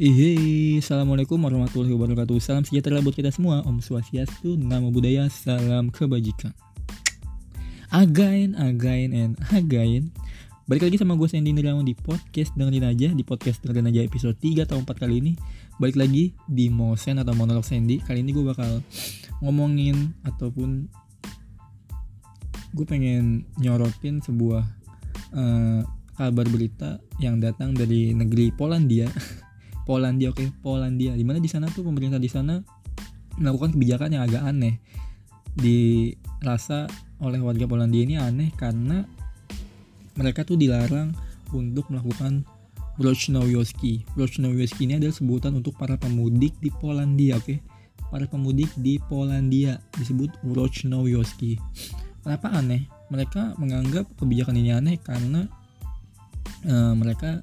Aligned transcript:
Ihe, 0.00 0.80
assalamualaikum 0.80 1.36
warahmatullahi 1.36 1.92
wabarakatuh. 1.92 2.40
Salam 2.40 2.64
sejahtera 2.64 3.04
buat 3.04 3.12
kita 3.12 3.28
semua. 3.28 3.60
Om 3.60 3.84
Swastiastu, 3.84 4.56
Namo 4.56 4.88
Buddhaya, 4.88 5.28
salam 5.28 5.92
kebajikan. 5.92 6.56
Again, 7.92 8.56
again, 8.56 9.12
and 9.12 9.36
again. 9.52 10.08
Balik 10.64 10.88
lagi 10.88 10.96
sama 10.96 11.12
gue 11.12 11.28
Sandy 11.28 11.52
Nirawan 11.52 11.84
di 11.84 11.92
podcast 11.92 12.56
dengerin 12.56 12.88
aja 12.88 13.12
di 13.12 13.20
podcast 13.20 13.60
dengerin 13.60 13.92
aja 13.92 14.00
episode 14.00 14.32
3 14.40 14.64
atau 14.64 14.80
4 14.80 14.96
kali 14.96 15.20
ini. 15.20 15.32
Balik 15.76 16.00
lagi 16.00 16.32
di 16.48 16.72
Mosen 16.72 17.20
atau 17.20 17.36
monolog 17.36 17.68
Sandy. 17.68 18.00
Kali 18.00 18.24
ini 18.24 18.32
gue 18.32 18.48
bakal 18.48 18.80
ngomongin 19.44 20.16
ataupun 20.24 20.88
gue 22.72 22.86
pengen 22.88 23.44
nyorotin 23.60 24.24
sebuah 24.24 24.64
uh, 25.36 25.84
kabar 26.16 26.48
berita 26.48 26.96
yang 27.20 27.44
datang 27.44 27.76
dari 27.76 28.16
negeri 28.16 28.56
Polandia. 28.56 29.12
Polandia 29.82 30.30
oke 30.30 30.42
okay? 30.42 30.48
Polandia 30.62 31.14
di 31.14 31.24
mana 31.26 31.42
di 31.42 31.50
sana 31.50 31.66
tuh 31.68 31.82
pemerintah 31.82 32.18
di 32.18 32.30
sana 32.30 32.58
melakukan 33.40 33.74
kebijakan 33.74 34.14
yang 34.14 34.22
agak 34.28 34.42
aneh 34.44 34.78
dirasa 35.56 36.88
oleh 37.22 37.38
warga 37.38 37.68
Polandia 37.68 38.02
ini 38.04 38.16
aneh 38.18 38.50
karena 38.56 39.04
mereka 40.16 40.44
tuh 40.44 40.60
dilarang 40.60 41.16
untuk 41.52 41.88
melakukan 41.88 42.44
Wrocławioski. 43.00 44.04
Wrocławioski 44.16 44.84
ini 44.84 45.00
adalah 45.00 45.16
sebutan 45.16 45.56
untuk 45.56 45.72
para 45.80 45.96
pemudik 45.96 46.52
di 46.60 46.68
Polandia, 46.68 47.40
oke? 47.40 47.44
Okay? 47.48 47.58
Para 48.12 48.28
pemudik 48.28 48.68
di 48.76 49.00
Polandia 49.00 49.80
disebut 49.96 50.28
Wrocławioski. 50.44 51.56
Kenapa 52.20 52.52
aneh? 52.52 52.84
Mereka 53.08 53.56
menganggap 53.56 54.04
kebijakan 54.20 54.60
ini 54.60 54.70
aneh 54.76 54.96
karena 55.00 55.48
uh, 56.68 56.92
mereka 56.92 57.40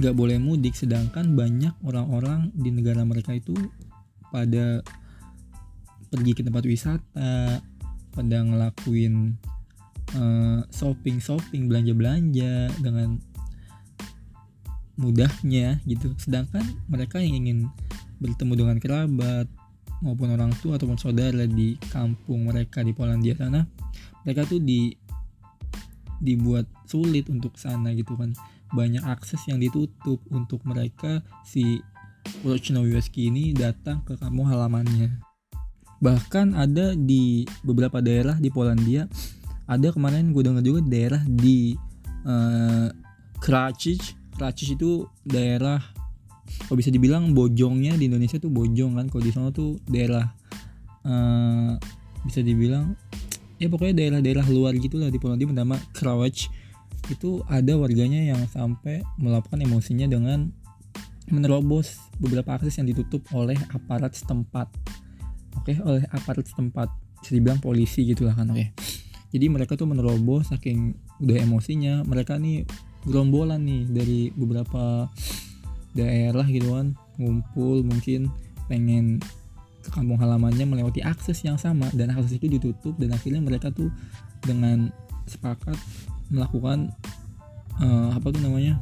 nggak 0.00 0.16
boleh 0.16 0.40
mudik 0.40 0.72
sedangkan 0.72 1.36
banyak 1.36 1.76
orang-orang 1.84 2.48
di 2.56 2.72
negara 2.72 3.04
mereka 3.04 3.36
itu 3.36 3.52
pada 4.32 4.80
pergi 6.08 6.32
ke 6.32 6.40
tempat 6.40 6.64
wisata 6.64 7.60
pada 8.10 8.36
ngelakuin 8.42 9.36
uh, 10.16 10.64
shopping 10.72 11.20
shopping 11.20 11.68
belanja 11.68 11.92
belanja 11.94 12.54
dengan 12.80 13.20
mudahnya 14.96 15.80
gitu. 15.84 16.12
Sedangkan 16.16 16.64
mereka 16.88 17.20
yang 17.20 17.36
ingin 17.44 17.58
bertemu 18.20 18.52
dengan 18.56 18.76
kerabat 18.80 19.46
maupun 20.00 20.32
orang 20.32 20.52
tua 20.60 20.80
ataupun 20.80 20.96
saudara 20.96 21.44
di 21.44 21.76
kampung 21.92 22.48
mereka 22.48 22.80
di 22.80 22.92
Polandia 22.96 23.36
sana 23.36 23.68
mereka 24.24 24.48
tuh 24.48 24.60
di 24.60 24.92
dibuat 26.20 26.68
sulit 26.84 27.28
untuk 27.32 27.56
sana 27.56 27.92
gitu 27.96 28.16
kan 28.16 28.32
banyak 28.70 29.02
akses 29.02 29.42
yang 29.50 29.58
ditutup 29.58 30.22
untuk 30.30 30.62
mereka 30.62 31.22
si 31.42 31.82
Wojnowski 32.44 33.32
ini 33.32 33.52
datang 33.56 34.04
ke 34.04 34.16
kampung 34.16 34.46
halamannya. 34.46 35.20
Bahkan 36.00 36.56
ada 36.56 36.96
di 36.96 37.44
beberapa 37.60 38.00
daerah 38.00 38.36
di 38.40 38.48
Polandia, 38.48 39.04
ada 39.68 39.92
kemarin 39.92 40.32
gue 40.32 40.42
dengar 40.44 40.64
juga 40.64 40.80
daerah 40.84 41.20
di 41.28 41.76
uh, 42.24 42.88
Kracic. 43.40 44.16
Kracic 44.36 44.80
itu 44.80 45.04
daerah 45.28 45.80
kalau 46.66 46.76
bisa 46.80 46.90
dibilang 46.90 47.36
bojongnya 47.36 47.94
di 48.00 48.08
Indonesia 48.08 48.40
tuh 48.40 48.48
bojong 48.48 48.96
kan. 48.96 49.06
Kalau 49.12 49.22
di 49.22 49.32
sana 49.32 49.48
tuh 49.52 49.76
daerah 49.84 50.24
uh, 51.04 51.76
bisa 52.24 52.40
dibilang 52.44 52.96
ya 53.60 53.68
pokoknya 53.68 53.96
daerah-daerah 53.96 54.48
luar 54.48 54.72
gitulah 54.80 55.12
di 55.12 55.20
Polandia 55.20 55.48
bernama 55.48 55.76
Kracic 55.92 56.48
itu 57.10 57.42
ada 57.50 57.74
warganya 57.74 58.22
yang 58.22 58.40
sampai 58.46 59.02
melakukan 59.18 59.58
emosinya 59.58 60.06
dengan 60.06 60.54
menerobos 61.30 61.98
beberapa 62.18 62.58
akses 62.58 62.78
yang 62.78 62.90
ditutup 62.90 63.22
oleh 63.34 63.58
aparat 63.70 64.14
setempat. 64.14 64.70
Oke 65.58 65.74
okay, 65.74 65.76
oleh 65.82 66.06
aparat 66.10 66.46
setempat. 66.46 66.90
Bisa 67.20 67.36
dibilang 67.36 67.60
polisi 67.60 68.06
gitulah 68.06 68.32
kan 68.32 68.50
oke. 68.50 68.56
Okay. 68.56 68.72
jadi 69.30 69.46
mereka 69.46 69.78
tuh 69.78 69.86
menerobos 69.86 70.50
saking 70.50 70.96
udah 71.22 71.36
emosinya 71.38 72.02
mereka 72.02 72.34
nih 72.34 72.66
gerombolan 73.06 73.62
nih 73.62 73.86
dari 73.86 74.20
beberapa 74.34 75.06
daerah 75.94 76.46
gitu 76.46 76.74
kan. 76.74 76.94
Ngumpul 77.20 77.84
mungkin 77.86 78.30
pengen 78.66 79.20
ke 79.80 79.90
kampung 79.92 80.20
halamannya 80.20 80.66
melewati 80.68 81.00
akses 81.00 81.40
yang 81.42 81.56
sama 81.56 81.88
dan 81.96 82.12
akses 82.12 82.36
itu 82.36 82.46
ditutup 82.46 82.94
dan 83.00 83.16
akhirnya 83.16 83.40
mereka 83.40 83.72
tuh 83.72 83.88
dengan 84.44 84.92
sepakat 85.24 85.76
melakukan 86.30 86.94
uh, 87.82 88.14
apa 88.14 88.26
tuh 88.30 88.42
namanya 88.42 88.78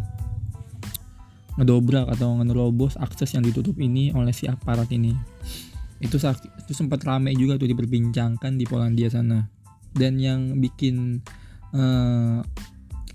ngedobrak 1.58 2.06
atau 2.14 2.38
ngerobos 2.38 2.94
akses 3.02 3.34
yang 3.34 3.42
ditutup 3.42 3.74
ini 3.82 4.14
oleh 4.14 4.30
si 4.30 4.46
aparat 4.46 4.86
ini. 4.94 5.10
Itu 5.98 6.22
itu 6.22 6.72
sempat 6.72 7.02
ramai 7.02 7.34
juga 7.34 7.58
tuh 7.58 7.66
diperbincangkan 7.66 8.54
di 8.54 8.64
Polandia 8.64 9.10
sana. 9.10 9.50
Dan 9.90 10.22
yang 10.22 10.62
bikin 10.62 11.18
uh, 11.74 12.38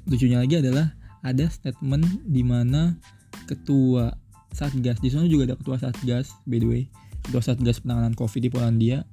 lucunya 0.04 0.44
lagi 0.44 0.60
adalah 0.60 0.92
ada 1.24 1.48
statement 1.48 2.04
di 2.28 2.44
mana 2.44 3.00
ketua 3.48 4.12
satgas 4.52 5.00
di 5.00 5.10
sana 5.10 5.26
juga 5.26 5.50
ada 5.50 5.56
ketua 5.58 5.80
satgas 5.80 6.36
by 6.46 6.60
the 6.60 6.68
way 6.68 6.84
ketua 7.26 7.42
satgas 7.42 7.80
penanganan 7.80 8.14
covid 8.14 8.44
di 8.44 8.52
Polandia 8.52 9.08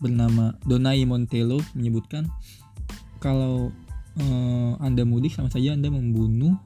bernama 0.00 0.56
Donai 0.64 1.04
Montelo 1.04 1.60
menyebutkan 1.74 2.30
kalau 3.18 3.74
uh, 4.20 4.72
Anda 4.80 5.04
mudik 5.04 5.36
sama 5.36 5.52
saja 5.52 5.72
Anda 5.72 5.92
membunuh 5.92 6.56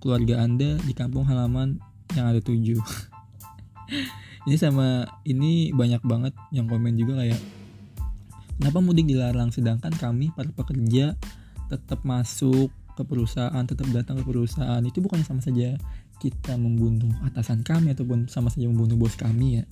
keluarga 0.00 0.44
Anda 0.44 0.76
di 0.80 0.92
kampung 0.92 1.24
halaman 1.24 1.80
yang 2.12 2.30
ada 2.30 2.40
tujuh. 2.44 2.78
ini 4.46 4.56
sama 4.60 5.08
ini 5.24 5.72
banyak 5.72 6.04
banget 6.04 6.36
yang 6.52 6.68
komen 6.68 6.94
juga 7.00 7.24
kayak 7.24 7.40
kenapa 8.60 8.78
mudik 8.84 9.08
dilarang? 9.08 9.48
Sedangkan 9.50 9.92
kami 9.96 10.30
para 10.36 10.52
pekerja 10.52 11.16
tetap 11.72 12.04
masuk 12.04 12.68
ke 12.94 13.02
perusahaan 13.02 13.64
tetap 13.64 13.88
datang 13.90 14.20
ke 14.20 14.24
perusahaan. 14.24 14.80
Itu 14.84 15.00
bukannya 15.00 15.26
sama 15.26 15.40
saja 15.42 15.74
kita 16.22 16.54
membunuh 16.54 17.10
atasan 17.26 17.66
kami 17.66 17.90
ataupun 17.90 18.30
sama 18.30 18.48
saja 18.48 18.70
membunuh 18.70 18.94
bos 18.94 19.18
kami 19.18 19.60
ya 19.60 19.64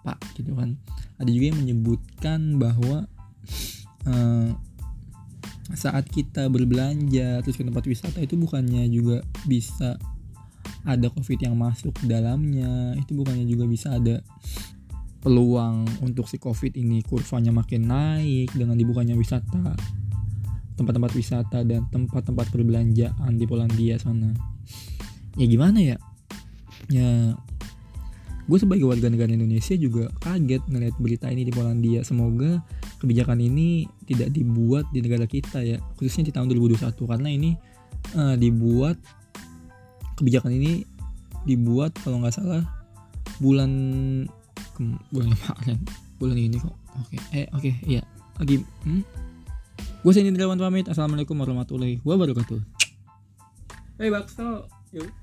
pak 0.00 0.16
gitu 0.38 0.56
kan. 0.56 0.80
Ada 1.20 1.28
juga 1.28 1.52
yang 1.52 1.60
menyebutkan 1.60 2.56
bahwa 2.56 3.04
uh, 4.08 4.48
saat 5.74 6.06
kita 6.10 6.50
berbelanja 6.50 7.42
terus 7.46 7.56
ke 7.56 7.62
tempat 7.62 7.84
wisata 7.86 8.18
itu 8.18 8.34
bukannya 8.34 8.90
juga 8.90 9.22
bisa 9.46 9.94
ada 10.84 11.06
covid 11.12 11.38
yang 11.40 11.54
masuk 11.56 11.94
ke 11.94 12.04
dalamnya. 12.08 12.96
Itu 12.98 13.14
bukannya 13.14 13.46
juga 13.46 13.68
bisa 13.68 13.96
ada 13.96 14.24
peluang 15.20 15.84
untuk 16.00 16.26
si 16.26 16.40
covid 16.40 16.74
ini 16.80 17.04
kurvanya 17.04 17.52
makin 17.52 17.92
naik 17.92 18.56
dengan 18.56 18.72
dibukanya 18.72 19.12
wisata 19.12 19.76
tempat-tempat 20.80 21.12
wisata 21.12 21.60
dan 21.60 21.84
tempat-tempat 21.92 22.48
perbelanjaan 22.48 23.36
di 23.36 23.44
Polandia 23.44 24.00
sana. 24.00 24.32
Ya 25.36 25.44
gimana 25.44 25.76
ya? 25.76 26.00
Ya 26.88 27.36
gue 28.48 28.58
sebagai 28.58 28.88
warga 28.88 29.12
negara 29.12 29.28
Indonesia 29.28 29.76
juga 29.76 30.08
kaget 30.24 30.64
ngeliat 30.72 30.96
berita 30.96 31.28
ini 31.28 31.44
di 31.44 31.52
Polandia. 31.52 32.00
Semoga 32.00 32.64
kebijakan 33.00 33.40
ini 33.40 33.88
tidak 34.04 34.28
dibuat 34.30 34.84
di 34.92 35.00
negara 35.00 35.24
kita 35.24 35.64
ya 35.64 35.80
khususnya 35.96 36.28
di 36.28 36.32
tahun 36.36 36.52
2021 36.52 36.92
karena 37.08 37.28
ini 37.32 37.50
uh, 38.12 38.36
dibuat 38.36 39.00
kebijakan 40.20 40.52
ini 40.52 40.84
dibuat 41.48 41.96
kalau 42.04 42.20
nggak 42.20 42.36
salah 42.36 42.60
bulan 43.40 43.72
ke, 44.76 44.80
bulan 45.08 45.32
kemarin 45.32 45.78
bulan 46.20 46.36
ini 46.36 46.56
kok. 46.60 46.76
Oke 47.00 47.16
okay. 47.16 47.20
eh 47.32 47.46
oke 47.56 47.60
okay, 47.64 47.74
iya. 47.88 48.02
Lagi 48.36 48.60
hmm? 48.60 49.02
gue 50.04 50.12
sini 50.12 50.28
Indrawan 50.28 50.60
pamit. 50.60 50.84
Assalamualaikum 50.92 51.40
warahmatullahi 51.40 52.04
wabarakatuh. 52.04 52.60
Hey 53.96 54.12
bakso. 54.12 54.68
Yuk 54.92 55.19